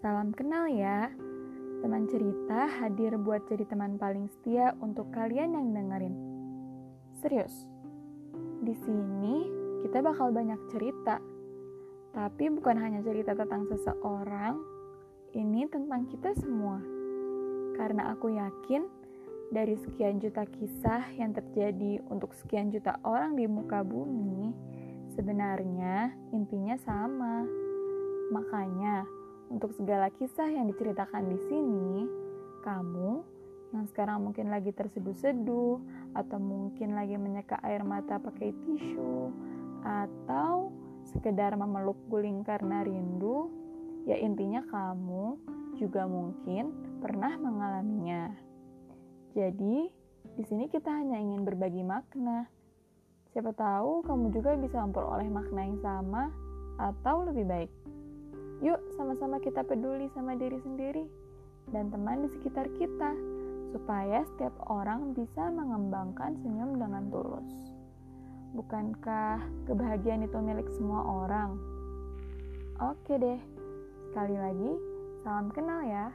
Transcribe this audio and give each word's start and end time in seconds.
Salam 0.00 0.32
kenal 0.32 0.64
ya. 0.72 1.12
Teman 1.84 2.08
cerita 2.08 2.64
hadir 2.64 3.20
buat 3.20 3.44
jadi 3.52 3.68
teman 3.68 4.00
paling 4.00 4.32
setia 4.32 4.72
untuk 4.80 5.12
kalian 5.12 5.52
yang 5.52 5.76
dengerin. 5.76 6.16
Serius. 7.20 7.68
Di 8.64 8.72
sini 8.80 9.44
kita 9.84 10.00
bakal 10.00 10.32
banyak 10.32 10.56
cerita. 10.72 11.20
Tapi 12.16 12.48
bukan 12.48 12.80
hanya 12.80 13.04
cerita 13.04 13.36
tentang 13.36 13.68
seseorang, 13.68 14.56
ini 15.36 15.68
tentang 15.68 16.08
kita 16.08 16.32
semua. 16.32 16.80
Karena 17.76 18.16
aku 18.16 18.32
yakin 18.32 18.88
dari 19.52 19.76
sekian 19.84 20.16
juta 20.16 20.48
kisah 20.48 21.12
yang 21.20 21.36
terjadi 21.36 22.00
untuk 22.08 22.32
sekian 22.32 22.72
juta 22.72 22.96
orang 23.04 23.36
di 23.36 23.44
muka 23.44 23.84
bumi, 23.84 24.48
sebenarnya 25.12 26.16
intinya 26.32 26.80
sama. 26.80 27.44
Makanya, 28.32 29.04
untuk 29.50 29.74
segala 29.74 30.08
kisah 30.14 30.46
yang 30.46 30.70
diceritakan 30.70 31.26
di 31.26 31.38
sini, 31.50 32.06
kamu 32.62 33.20
yang 33.74 33.86
sekarang 33.90 34.22
mungkin 34.22 34.50
lagi 34.50 34.70
terseduh-seduh, 34.70 35.78
atau 36.14 36.38
mungkin 36.38 36.94
lagi 36.94 37.18
menyeka 37.18 37.58
air 37.66 37.82
mata 37.82 38.22
pakai 38.22 38.54
tisu, 38.54 39.30
atau 39.82 40.70
sekedar 41.10 41.58
memeluk 41.58 41.98
guling 42.06 42.46
karena 42.46 42.86
rindu, 42.86 43.50
ya 44.06 44.14
intinya 44.18 44.62
kamu 44.70 45.38
juga 45.78 46.06
mungkin 46.06 46.70
pernah 47.02 47.34
mengalaminya. 47.38 48.30
Jadi, 49.34 49.90
di 50.34 50.44
sini 50.46 50.66
kita 50.70 50.90
hanya 50.90 51.18
ingin 51.18 51.42
berbagi 51.42 51.82
makna. 51.82 52.46
Siapa 53.30 53.54
tahu 53.54 54.02
kamu 54.02 54.34
juga 54.34 54.58
bisa 54.58 54.82
memperoleh 54.82 55.30
makna 55.30 55.62
yang 55.62 55.78
sama 55.78 56.34
atau 56.78 57.22
lebih 57.30 57.46
baik. 57.46 57.70
Yuk, 58.60 58.76
sama-sama 58.92 59.40
kita 59.40 59.64
peduli 59.64 60.12
sama 60.12 60.36
diri 60.36 60.60
sendiri 60.60 61.08
dan 61.72 61.88
teman 61.88 62.24
di 62.24 62.28
sekitar 62.28 62.68
kita, 62.76 63.16
supaya 63.72 64.20
setiap 64.34 64.52
orang 64.68 65.16
bisa 65.16 65.48
mengembangkan 65.48 66.36
senyum 66.44 66.76
dengan 66.76 67.08
tulus. 67.08 67.48
Bukankah 68.52 69.40
kebahagiaan 69.64 70.28
itu 70.28 70.36
milik 70.44 70.68
semua 70.76 71.00
orang? 71.24 71.56
Oke 72.84 73.16
deh, 73.16 73.40
sekali 74.12 74.36
lagi, 74.36 74.72
salam 75.24 75.48
kenal 75.48 75.80
ya. 75.86 76.12